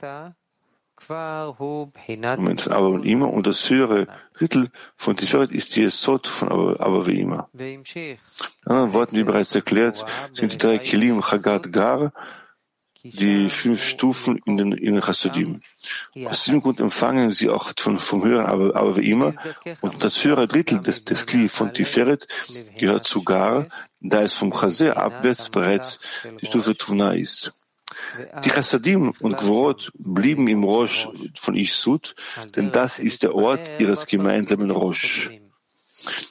[1.08, 4.06] Moment, aber und immer und das höhere
[4.38, 7.48] Drittel von Tiferet ist die Sot von aber, aber wie immer.
[7.52, 8.16] In
[8.64, 12.12] anderen Worten, wie bereits erklärt, sind die drei Kelim Chagat Gar,
[13.04, 15.60] die fünf Stufen in den, in den Chassidim.
[16.24, 19.34] Aus diesem Grund empfangen sie auch von, vom höheren aber, aber wie immer.
[19.82, 22.26] Und das höhere Drittel des, des Kli von Tiferet
[22.78, 23.66] gehört zu Gar,
[24.00, 26.00] da es vom Chaser abwärts bereits
[26.40, 27.52] die Stufe Tuna ist.
[28.42, 32.16] Die Chassadim und Gvorot blieben im Rosh von Ishsut,
[32.56, 35.30] denn das ist der Ort ihres gemeinsamen Rosh.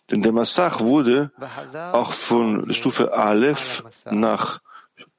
[0.09, 1.31] Denn der Massach wurde
[1.93, 4.59] auch von Stufe Aleph nach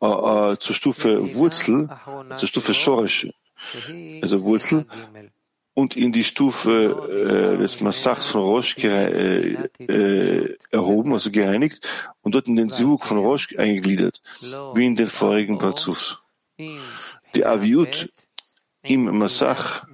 [0.05, 1.89] äh, äh, zur Stufe Wurzel,
[2.37, 3.29] zur Stufe Shoresh,
[4.23, 4.87] also Wurzel,
[5.75, 11.87] und in die Stufe äh, des Massachs von Rosh äh, äh, erhoben, also gereinigt,
[12.23, 14.21] und dort in den Zivuk von Rosh eingegliedert,
[14.75, 16.19] wie in den vorigen Parzufs.
[17.35, 18.09] Die Aviut
[18.83, 19.85] im Massach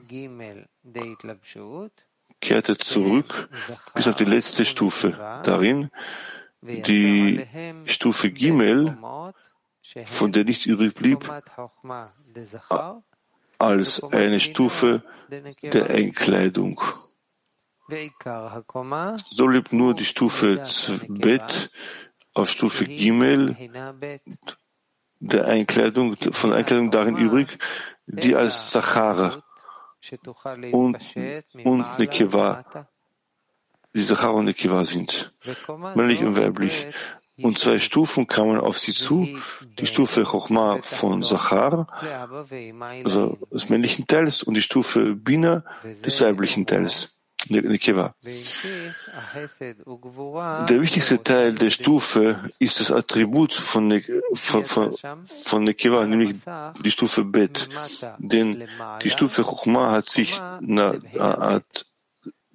[2.40, 3.48] kehrte zurück
[3.94, 5.40] bis auf die letzte Stufe.
[5.44, 5.90] Darin
[6.62, 7.42] die
[7.86, 8.98] Stufe Gimel,
[10.04, 11.30] von der nicht übrig blieb,
[13.58, 15.02] als eine Stufe
[15.62, 16.80] der Einkleidung.
[19.30, 20.64] So blieb nur die Stufe
[21.08, 21.70] Bet
[22.34, 23.56] auf Stufe Gimel
[25.20, 27.58] der Einkleidung, von Einkleidung darin übrig,
[28.06, 29.42] die als Sachara
[30.72, 30.98] und,
[31.64, 32.64] und Nekiva,
[33.92, 35.34] die Sachara und Nekiva sind,
[35.94, 36.86] männlich und weiblich.
[37.42, 39.28] Und zwei Stufen kamen auf sie zu,
[39.78, 41.86] die Stufe Chochma von Sachar,
[43.04, 45.64] also des männlichen Teils, und die Stufe Bina
[46.04, 47.20] des weiblichen Teils.
[47.48, 48.14] Nekeva.
[50.68, 54.94] Der wichtigste Teil der Stufe ist das Attribut von, ne, von, von,
[55.44, 56.36] von Nekeva, nämlich
[56.84, 57.68] die Stufe Bet.
[58.18, 58.64] Denn
[59.02, 61.86] die Stufe Chokma hat sich na, hat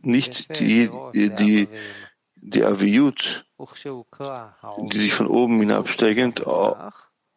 [0.02, 1.67] nicht die, die,
[2.36, 6.46] die Aviyut, die sich von oben hinabsteigend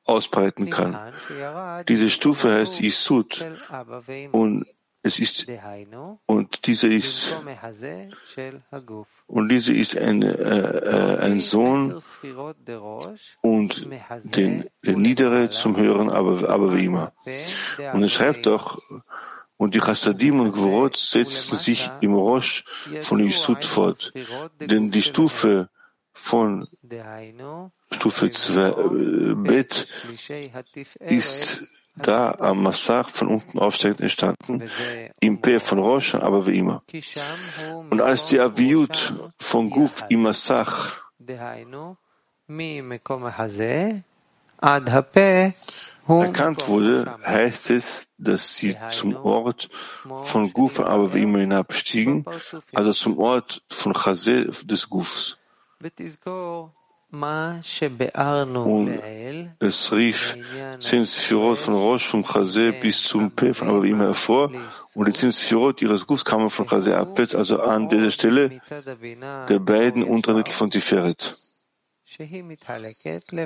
[0.05, 1.13] ausbreiten kann.
[1.89, 3.45] Diese Stufe heißt Isud
[4.33, 4.67] und
[5.03, 5.47] es ist,
[6.27, 7.37] und diese ist,
[9.27, 12.03] und diese ist ein, äh, äh ein Sohn
[13.41, 13.89] und
[14.37, 17.13] den, der Niedere zum Hören, aber, aber wie immer.
[17.93, 18.83] Und er schreibt doch,
[19.61, 22.65] Und die Chassadim und Gvorot setzten sich im Rosh
[23.03, 24.13] von Yisud fort.
[24.61, 25.69] Denn die Stufe
[26.19, 26.69] von
[27.93, 29.89] Stufe 2 äh, Bet
[31.01, 31.63] ist
[31.95, 34.63] da am Massach von unten aufsteigend entstanden,
[35.21, 36.83] im P von Rosh, aber wie immer.
[37.91, 40.97] Und als die Aviut von Guf im Massach
[46.07, 49.69] erkannt wurde, heißt es, dass sie zum Ort
[50.25, 52.25] von Guf aber wie immer hinabstiegen,
[52.75, 55.39] also zum Ort von Chazé des Gufs.
[57.11, 59.01] Und
[59.61, 60.37] es rief
[60.79, 64.53] zehn Sphirot von Rosh vom Chazé bis zum P von aber wie immer hervor,
[64.95, 68.61] und die zehn Sphirot ihres Gufs kamen von Chazé abwärts, also an dieser Stelle
[69.49, 71.35] der beiden unteren Mittel von Tiferet.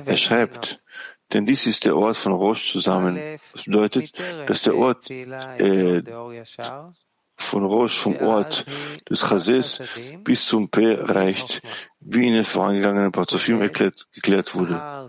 [0.07, 0.83] Er schreibt,
[1.33, 3.19] denn dies ist der Ort von Rosh zusammen.
[3.53, 4.13] Das bedeutet,
[4.49, 6.03] dass der Ort äh,
[7.37, 8.67] von Rosh, vom Ort
[9.09, 9.81] des Chazes
[10.25, 11.63] bis zum P reicht,
[12.01, 15.09] wie in den vorangegangenen Parzofim erklärt, geklärt wurde.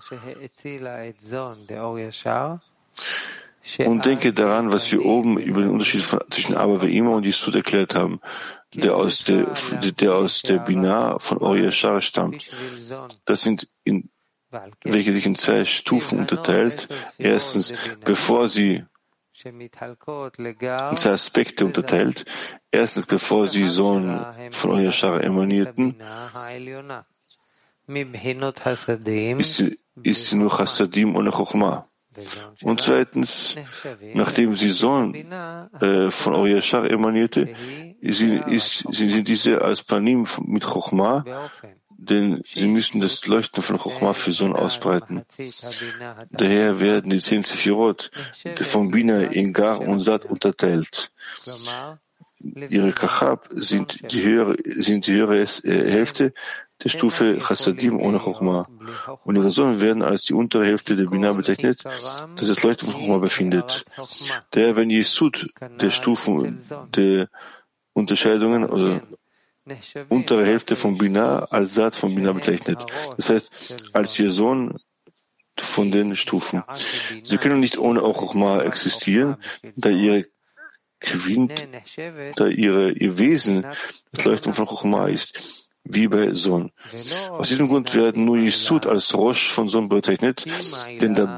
[3.85, 7.95] Und denke daran, was wir oben über den Unterschied zwischen Aber Ve'ima und Yisud erklärt
[7.95, 8.19] haben,
[8.73, 9.53] der aus der,
[9.99, 12.49] der aus der Binah von Or Yashar stammt.
[13.25, 14.09] Das sind in
[14.83, 16.87] welche sich in zwei Stufen unterteilt.
[17.17, 18.85] Erstens, bevor sie
[20.91, 22.25] in zwei Aspekte unterteilt.
[22.71, 25.95] Erstens, bevor sie Sohn von Oyashara emanierten,
[29.39, 31.87] ist sie, ist sie nur Chassadim ohne Chochma.
[32.61, 33.55] Und zweitens,
[34.13, 37.55] nachdem sie Sohn äh, von Oyashar emanierte,
[38.01, 41.25] sind, ist, sind diese als Panim mit Chochma
[42.09, 45.23] denn sie müssen das Leuchten von Chochma für Sohn ausbreiten.
[46.31, 48.11] Daher werden die zehn Sephirot
[48.55, 51.11] von Bina in Gar und Sat unterteilt.
[52.69, 56.33] Ihre Kachab sind die höhere, sind die höhere äh, Hälfte
[56.83, 58.67] der Stufe Chassadim ohne Chochma.
[59.23, 62.99] Und ihre Sohn werden als die untere Hälfte der Bina bezeichnet, das das Leuchten von
[62.99, 63.85] Chochma befindet.
[64.51, 66.61] Daher, wenn Jesud der Stufen
[66.95, 67.29] der
[67.93, 68.99] Unterscheidungen, also
[70.09, 72.85] untere Hälfte von Bina als Satz von Bina bezeichnet.
[73.17, 74.79] Das heißt, als ihr Sohn
[75.57, 76.63] von den Stufen.
[77.23, 79.37] Sie können nicht ohne Chochma existieren,
[79.75, 80.25] da ihre
[80.99, 81.67] Quint,
[82.35, 83.65] da ihre, ihr Wesen
[84.11, 86.71] das Leuchten von Chochma ist, wie bei Sohn.
[87.29, 90.45] Aus diesem Grund werden nur Yisud als Rosh von Sohn bezeichnet,
[91.01, 91.37] denn da,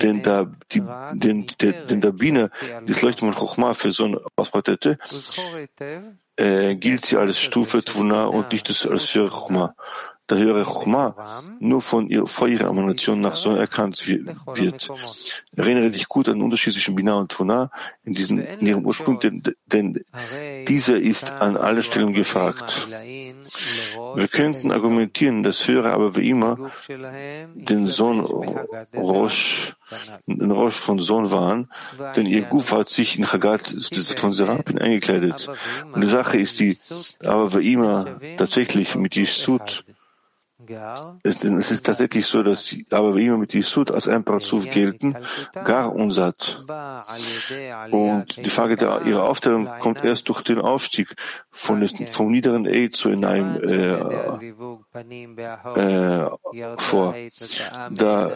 [0.00, 0.82] denn da, die,
[1.14, 2.50] denn, der, denn der Bina
[2.86, 4.98] das Leuchten von Chochma für Sohn ausbreitete,
[6.40, 9.74] äh, gilt sie als Stufe Tvuna und nicht als Chuma.
[10.30, 11.16] Da höhere Chuma
[11.58, 14.88] nur von ihr, vor ihrer Emanation nach Sonne erkannt wird.
[15.56, 17.72] Erinnere dich gut an den Unterschied zwischen Bina und Tvuna
[18.04, 20.04] in, diesem, in ihrem Ursprung, denn, denn
[20.68, 22.86] dieser ist an allen Stellen gefragt.
[24.14, 26.70] Wir könnten argumentieren, dass höhere aber wie immer
[27.54, 28.20] den Sohn
[28.94, 29.74] Rosh,
[30.26, 31.68] den Rosh von Sohn waren,
[32.14, 33.74] denn ihr Guf hat sich in Chagat
[34.16, 35.48] von Serapin eingekleidet.
[35.92, 36.78] Und die Sache ist die,
[37.24, 39.84] aber wie immer tatsächlich mit Yisud
[40.70, 44.68] denn es ist tatsächlich so, dass sie aber wie immer mit Yisud als ein Parzuf
[44.68, 45.16] gelten,
[45.52, 46.64] Gar und Sat.
[47.90, 51.14] Und die Frage der, ihrer Aufteilung kommt erst durch den Aufstieg
[51.50, 53.94] von des, vom niederen A zu einem äh,
[55.80, 56.30] äh,
[56.78, 57.14] vor.
[57.90, 58.32] Da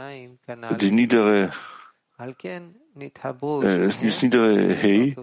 [0.79, 1.51] die niedere
[2.19, 5.17] äh, das niedere Hey,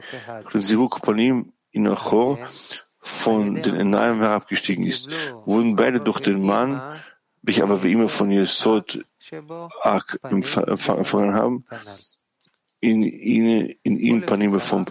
[0.54, 2.38] den Sivuk Panim in Achor,
[3.02, 5.10] von den Enayim herabgestiegen ist,
[5.46, 6.82] wurden beide durch den Mann,
[7.42, 9.04] welcher aber wie immer von Yesod
[9.82, 11.66] Ak empfangen haben,
[12.80, 14.86] in ihnen, in ihm Panim von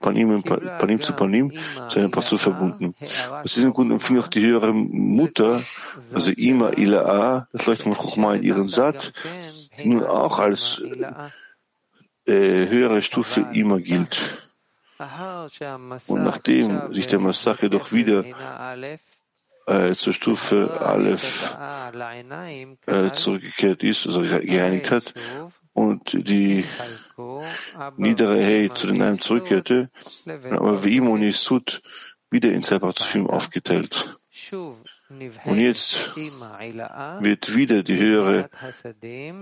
[0.00, 1.52] Panim, Panim zu Panim
[1.88, 2.94] zu einem Pastor verbunden.
[3.30, 5.62] Aus diesem Grund empfing auch die höhere Mutter,
[6.12, 9.12] also Ima Ila'a, das Leuchten von Chochma in ihren Sat,
[9.78, 10.82] die nun auch als
[12.26, 14.43] äh, höhere Stufe Ima gilt.
[14.98, 18.24] Und nachdem sich der Massach jedoch wieder
[19.66, 21.56] äh, zur Stufe Aleph
[22.86, 25.14] äh, zurückgekehrt ist, also gereinigt hat,
[25.72, 26.64] und die
[27.96, 29.90] niedere Hey zu den Heim zurückkehrte,
[30.50, 31.82] aber wie und Yisud
[32.30, 34.16] wieder in Separatfilm aufgeteilt.
[35.10, 38.48] Und jetzt wird wieder die höhere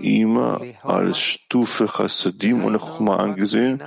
[0.01, 3.85] Ima als Stufe Chassadim und Chuma angesehen, äh,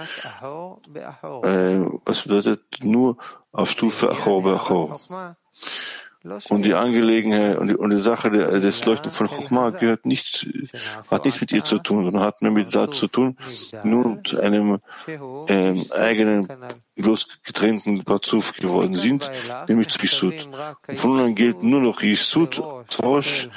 [2.05, 3.19] was bedeutet nur
[3.53, 4.99] auf Stufe Achor Achor.
[6.49, 10.49] Und die Angelegenheit und die, und die Sache des Leuchten von Chochma gehört nicht,
[11.11, 13.37] hat nichts mit ihr zu tun, sondern hat nur mit Satz zu tun,
[13.85, 14.79] nur mit einem
[15.49, 16.49] ähm, eigenen,
[16.97, 19.31] losgetrennten Parzuf geworden sind,
[19.69, 20.49] nämlich zu Yisud.
[20.95, 23.49] von nun an gilt nur noch Yisud, Trosch,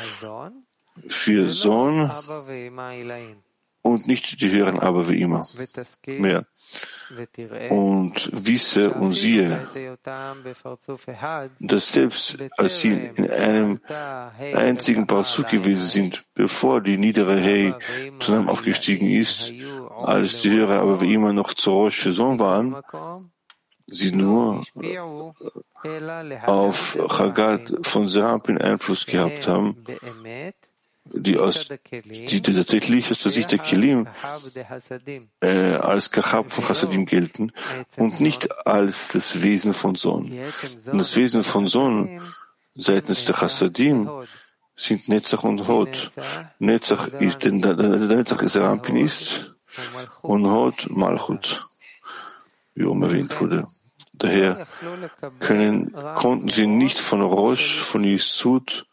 [1.07, 2.11] für Sohn
[3.91, 5.45] und nicht die höheren aber wie immer.
[6.07, 6.45] Mehr.
[7.69, 9.59] Und wisse und siehe,
[11.59, 13.81] dass selbst als sie in einem
[14.53, 17.73] einzigen Parsuk gewesen sind, bevor die niedere Hey
[18.19, 19.51] zusammen aufgestiegen ist,
[19.97, 22.75] als die höhere aber wie immer noch zur Rosh Sohn waren,
[23.87, 24.63] sie nur
[26.45, 29.83] auf Chagat von Serapin Einfluss gehabt haben,
[31.05, 34.07] die, aus, die tatsächlich aus der Sicht der Kilim
[35.41, 37.51] äh, als Kachab von Chassadim gelten
[37.97, 40.31] und nicht als das Wesen von Sohn.
[40.91, 42.21] Und das Wesen von Sohn
[42.75, 44.09] seitens der Chassadim
[44.75, 46.11] sind Netzach und Hod.
[46.59, 49.55] Netzach ist, denn der, der Netzach ist Rampin ist
[50.21, 51.65] und Hod Malchut,
[52.75, 53.65] wie oben erwähnt wurde.
[54.13, 54.67] Daher
[55.39, 58.85] können, konnten sie nicht von Rosh, von Yisud,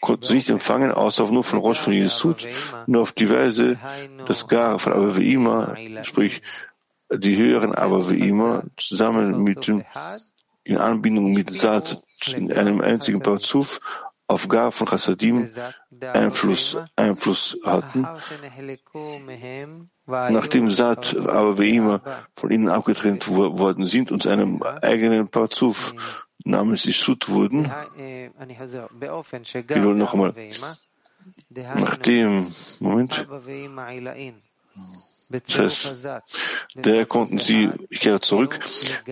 [0.00, 2.46] konnten sie nicht empfangen, außer nur von Rosh von Yesud,
[2.86, 3.78] nur auf die Weise,
[4.26, 6.42] dass Gar von Abaveima, sprich
[7.12, 9.84] die höheren Abaveima, zusammen mit dem,
[10.64, 12.02] in Anbindung mit Saat
[12.34, 13.80] in einem einzigen Parzuf
[14.26, 15.48] auf Gar von Chassadim
[16.00, 18.06] Einfluss, Einfluss hatten,
[20.06, 22.00] nachdem Saat aber wie immer
[22.36, 25.94] von ihnen abgetrennt worden sind und zu einem eigenen Parzuf
[26.44, 27.70] namens Isut wurden.
[28.38, 30.34] Ich will noch einmal.
[31.76, 32.46] Nachdem,
[32.80, 33.26] Moment.
[35.30, 36.08] Das heißt,
[36.74, 38.58] der konnten sie, ich kehre zurück,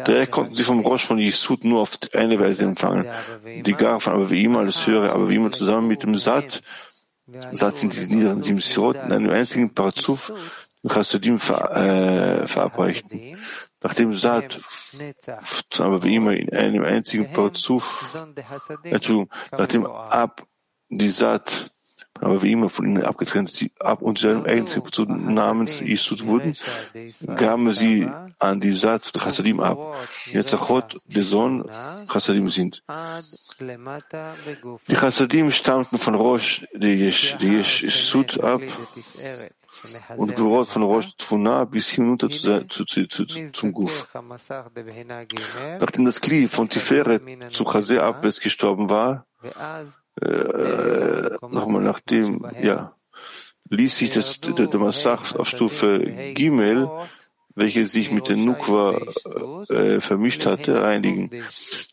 [0.07, 3.07] der konnten sie vom Rosh von Yisud nur auf eine Weise empfangen.
[3.45, 6.63] Die Gar von aber wie immer, alles höre, aber wie immer zusammen mit dem Sat,
[7.53, 10.33] Sat sind diese niederen sieben Sirot in einem einzigen Parazuf,
[10.87, 13.37] Chassidim ver, äh, verabreichten.
[13.83, 14.61] Nachdem Saat,
[15.79, 18.17] aber wie immer in einem einzigen Parzuf,
[18.83, 20.47] Entschuldigung, nachdem ab
[20.89, 21.71] die Saat,
[22.21, 26.57] aber wie immer von ihnen abgetrennt, sie ab und seinem einzigen Parzuf namens Isud wurden,
[27.37, 28.11] gaben sie
[28.41, 29.79] an die Saat der Chassadim ab.
[30.27, 31.65] Jetzt Achot, der Sohn
[32.09, 32.83] Chassadim sind.
[34.89, 38.63] Die Chassadim stammten von Rosh, der Yeshud ab,
[40.17, 44.09] und Gvorot von Rosh Tfuna bis hinunter zu, zu, zu, zu, zum Guf.
[45.81, 49.27] Nachdem das Kli von Tiferet zu Chazé abwärts gestorben war,
[50.21, 52.95] äh, nochmal nachdem, ja,
[53.71, 56.01] ließ sich das, der, der Massach auf Stufe
[56.35, 56.89] Gimel,
[57.55, 58.99] welche sich mit der Nukwa
[59.69, 61.31] äh, vermischt hatte, reinigen.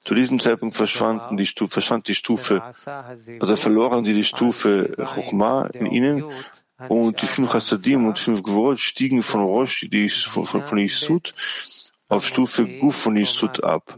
[0.04, 2.62] Zu diesem Zeitpunkt verschwanden die Stufe, verschwand die Stufe,
[3.40, 6.24] also verloren sie die Stufe Chochma in ihnen
[6.90, 11.34] und die fünf Chassadim und fünf Gvorot stiegen von Rosh, die von, von, von Isud,
[12.08, 13.98] auf Stufe Guf von Isud ab.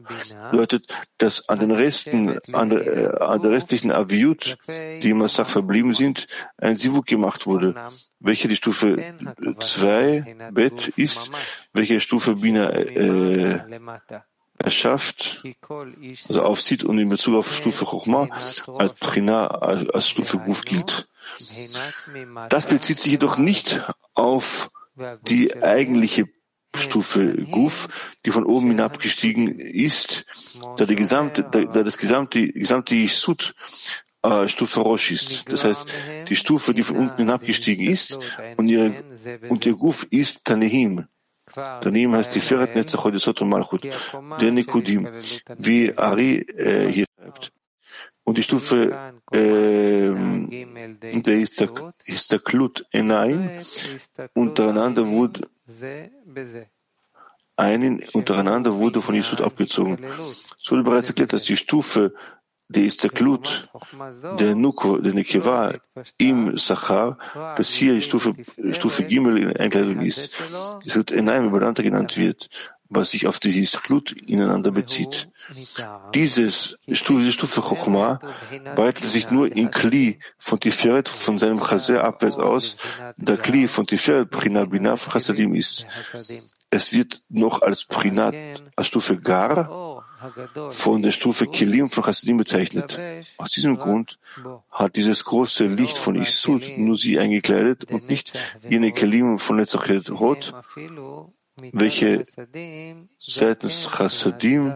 [0.51, 5.93] Bedeutet, dass an den Resten, an äh, an der restlichen Aviut, die im Massach verblieben
[5.93, 7.75] sind, ein Sivuk gemacht wurde,
[8.19, 8.97] welche die Stufe
[9.59, 11.31] 2 Bet ist,
[11.73, 13.59] welche Stufe Bina äh,
[14.57, 15.43] erschafft,
[16.27, 18.29] also aufzieht und in Bezug auf Stufe Chochma
[18.77, 21.07] als Prina, als, als Stufe Guf gilt.
[22.49, 23.81] Das bezieht sich jedoch nicht
[24.13, 24.71] auf
[25.23, 26.25] die eigentliche
[26.75, 27.87] Stufe Guf,
[28.25, 30.25] die von oben hinabgestiegen ist,
[30.77, 33.55] da, die gesamte, da, da das gesamte, gesamte Sud
[34.23, 35.51] äh, Stufe Rosh ist.
[35.51, 35.85] Das heißt,
[36.27, 38.19] die Stufe, die von unten hinabgestiegen ist
[38.57, 39.03] und ihr,
[39.49, 41.07] und ihr Guf ist Tanehim.
[41.53, 43.87] Tanehim heißt die Feret Netzach Hodesot und Malchut,
[44.39, 45.09] der Nikudim,
[45.57, 47.51] wie Ari äh, hier schreibt.
[48.27, 48.91] Und die Stufe
[49.31, 50.11] äh,
[51.21, 53.49] der Istaklut Enaim
[54.33, 55.47] untereinander wurde
[57.55, 60.03] einen untereinander wurde von Jesud abgezogen.
[60.61, 62.15] Es wurde bereits erklärt, dass die Stufe
[62.69, 63.69] der Istaklut,
[64.39, 65.73] der Nuko, der Nekeva
[66.17, 67.17] im Sachar,
[67.57, 68.33] das hier die Stufe,
[68.71, 70.31] Stufe Gimel in Einkleidung ist,
[70.83, 72.49] Istaklut Enaim übereinander genannt wird
[72.89, 75.29] was sich auf dieses Glut ineinander bezieht.
[76.13, 78.19] Dieses, diese Stufe Chochma
[78.75, 82.77] breitet sich nur in Kli von Tiferet von seinem Chaser abwärts aus,
[83.17, 85.85] da Kli von Tiferet Prina Bina von Chassadim ist.
[86.69, 88.35] Es wird noch als Prinat,
[88.75, 89.96] als Stufe Gar
[90.71, 92.99] von der Stufe Kilim von Chassadim bezeichnet.
[93.37, 94.19] Aus diesem Grund
[94.71, 98.33] hat dieses große Licht von Isud nur sie eingekleidet und nicht
[98.67, 100.53] jene Kilim von Nezachet Rot,
[101.55, 102.25] welche
[103.19, 104.75] seitens Chassadim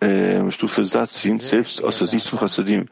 [0.00, 2.88] äh, Stufe Sat sind, selbst aus der Sicht von Chassadim,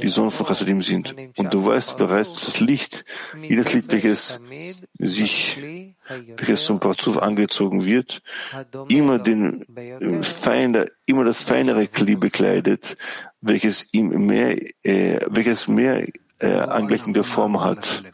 [0.00, 1.14] die Sohn von Chassadim sind.
[1.36, 3.04] Und du weißt bereits, dass das Licht,
[3.40, 4.40] jedes Licht, welches
[4.98, 5.58] sich,
[6.36, 8.22] welches zum Parzuf angezogen wird,
[8.88, 12.96] immer den äh, feiner, immer das feinere Kli bekleidet,
[13.40, 16.06] welches ihm mehr, äh, welches mehr
[16.38, 18.04] äh, angleichende Form hat.